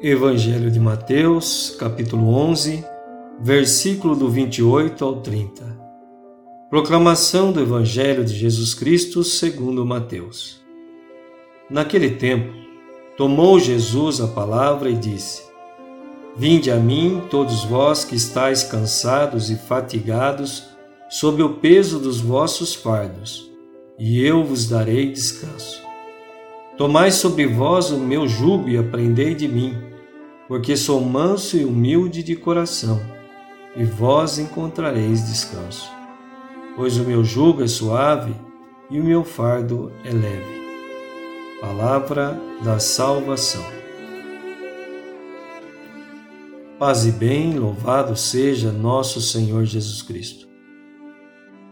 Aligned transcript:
Evangelho 0.00 0.70
de 0.72 0.80
Mateus, 0.80 1.76
capítulo 1.78 2.34
11, 2.34 2.84
versículo 3.40 4.16
do 4.16 4.28
28 4.28 5.04
ao 5.04 5.20
30. 5.22 5.64
Proclamação 6.68 7.52
do 7.52 7.60
Evangelho 7.60 8.24
de 8.24 8.34
Jesus 8.34 8.74
Cristo 8.74 9.22
segundo 9.22 9.86
Mateus. 9.86 10.60
Naquele 11.70 12.10
tempo, 12.10 12.52
tomou 13.16 13.60
Jesus 13.60 14.20
a 14.20 14.26
palavra 14.26 14.90
e 14.90 14.96
disse: 14.96 15.44
Vinde 16.36 16.72
a 16.72 16.76
mim, 16.76 17.22
todos 17.30 17.62
vós 17.64 18.04
que 18.04 18.16
estáis 18.16 18.64
cansados 18.64 19.48
e 19.48 19.56
fatigados, 19.56 20.64
sob 21.08 21.40
o 21.40 21.54
peso 21.54 22.00
dos 22.00 22.20
vossos 22.20 22.74
fardos, 22.74 23.48
e 23.96 24.20
eu 24.22 24.42
vos 24.42 24.68
darei 24.68 25.12
descanso. 25.12 25.83
Tomai 26.76 27.12
sobre 27.12 27.46
vós 27.46 27.92
o 27.92 27.98
meu 27.98 28.26
jugo 28.26 28.68
e 28.68 28.76
aprendei 28.76 29.32
de 29.32 29.46
mim, 29.46 29.78
porque 30.48 30.76
sou 30.76 31.00
manso 31.00 31.56
e 31.56 31.64
humilde 31.64 32.20
de 32.20 32.34
coração, 32.34 33.00
e 33.76 33.84
vós 33.84 34.40
encontrareis 34.40 35.24
descanso. 35.24 35.88
Pois 36.74 36.98
o 36.98 37.04
meu 37.04 37.22
jugo 37.22 37.62
é 37.62 37.68
suave 37.68 38.34
e 38.90 38.98
o 38.98 39.04
meu 39.04 39.22
fardo 39.22 39.92
é 40.04 40.10
leve. 40.10 40.64
Palavra 41.60 42.36
da 42.64 42.80
salvação. 42.80 43.64
Paz 46.76 47.06
e 47.06 47.12
bem, 47.12 47.56
louvado 47.56 48.16
seja 48.16 48.72
nosso 48.72 49.20
Senhor 49.20 49.64
Jesus 49.64 50.02
Cristo. 50.02 50.48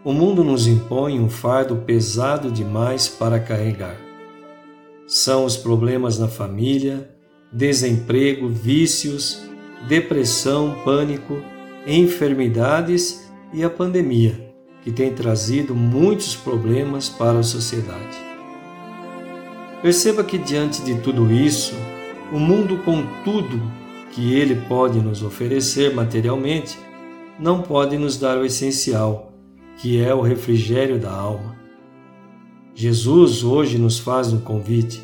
O 0.05 0.12
mundo 0.12 0.45
nos 0.45 0.69
impõe 0.69 1.19
um 1.19 1.29
fardo 1.29 1.75
pesado 1.75 2.53
demais 2.53 3.09
para 3.09 3.41
carregar 3.41 4.12
são 5.06 5.45
os 5.45 5.56
problemas 5.56 6.19
na 6.19 6.29
família, 6.29 7.11
desemprego, 7.52 8.48
vícios, 8.48 9.42
depressão, 9.86 10.77
pânico, 10.84 11.42
enfermidades 11.86 13.31
e 13.53 13.62
a 13.62 13.70
pandemia, 13.70 14.55
que 14.83 14.91
tem 14.91 15.12
trazido 15.12 15.75
muitos 15.75 16.34
problemas 16.34 17.09
para 17.09 17.41
a 17.41 17.42
sociedade. 17.42 18.17
Perceba 19.83 20.22
que 20.22 20.39
diante 20.39 20.83
de 20.83 20.94
tudo 21.00 21.31
isso, 21.33 21.75
o 22.33 22.39
mundo 22.39 22.78
com 22.84 23.03
tudo 23.25 23.61
que 24.12 24.34
ele 24.34 24.55
pode 24.69 25.00
nos 25.00 25.22
oferecer 25.22 25.94
materialmente, 25.94 26.78
não 27.39 27.62
pode 27.62 27.98
nos 27.98 28.16
dar 28.16 28.39
o 28.39 28.44
essencial, 28.44 29.33
que 29.78 30.00
é 30.00 30.14
o 30.14 30.20
refrigério 30.20 30.98
da 30.98 31.11
alma. 31.11 31.62
Jesus 32.75 33.45
hoje 33.45 33.77
nos 33.77 33.98
faz 33.98 34.33
um 34.33 34.41
convite. 34.41 35.03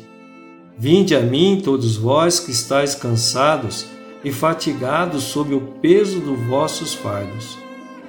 Vinde 0.77 1.15
a 1.15 1.21
mim, 1.21 1.61
todos 1.63 1.95
vós 1.95 2.39
que 2.39 2.51
estáis 2.51 2.95
cansados 2.95 3.85
e 4.23 4.31
fatigados 4.31 5.23
sob 5.23 5.53
o 5.53 5.61
peso 5.81 6.19
dos 6.19 6.39
vossos 6.47 6.93
fardos, 6.93 7.57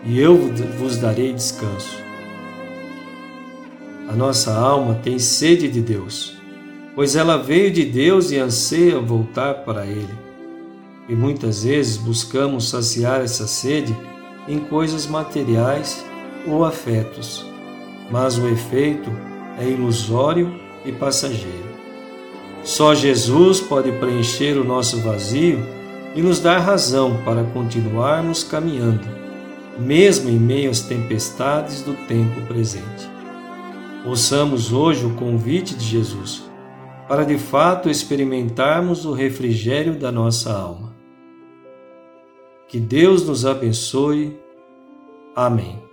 e 0.05 0.19
eu 0.19 0.37
vos 0.79 0.97
darei 0.97 1.33
descanso. 1.33 1.99
A 4.09 4.15
nossa 4.15 4.55
alma 4.57 4.95
tem 4.95 5.19
sede 5.19 5.69
de 5.69 5.81
Deus, 5.81 6.37
pois 6.95 7.15
ela 7.15 7.37
veio 7.37 7.71
de 7.71 7.85
Deus 7.85 8.31
e 8.31 8.39
anseia 8.39 8.99
voltar 8.99 9.63
para 9.65 9.87
Ele. 9.87 10.19
E 11.09 11.15
muitas 11.15 11.65
vezes 11.65 11.97
buscamos 11.97 12.71
saciar 12.71 13.21
essa 13.21 13.47
sede 13.47 13.95
em 14.49 14.59
coisas 14.59 15.07
materiais 15.07 16.05
ou 16.47 16.65
afetos, 16.65 17.45
mas 18.11 18.39
o 18.39 18.49
efeito 18.49 19.11
é 19.59 19.69
ilusório 19.69 20.55
e 20.85 20.93
passageiro. 20.93 21.71
Só 22.63 22.95
Jesus 22.95 23.61
pode 23.61 23.91
preencher 23.93 24.59
o 24.59 24.65
nosso 24.65 25.01
vazio 25.01 25.59
e 26.15 26.23
nos 26.23 26.41
dar 26.41 26.59
razão 26.59 27.23
para 27.25 27.45
continuarmos 27.45 28.45
caminhando, 28.45 29.09
mesmo 29.79 30.29
em 30.29 30.39
meio 30.39 30.71
às 30.71 30.81
tempestades 30.81 31.83
do 31.83 31.95
tempo 32.07 32.41
presente. 32.47 33.09
Ouçamos 34.05 34.73
hoje 34.73 35.07
o 35.07 35.15
convite 35.15 35.75
de 35.75 35.85
Jesus 35.85 36.51
para 37.11 37.25
de 37.25 37.37
fato 37.37 37.91
experimentarmos 37.91 39.05
o 39.05 39.13
refrigério 39.13 39.99
da 39.99 40.13
nossa 40.13 40.53
alma. 40.53 40.95
Que 42.69 42.79
Deus 42.79 43.27
nos 43.27 43.45
abençoe. 43.45 44.39
Amém. 45.35 45.90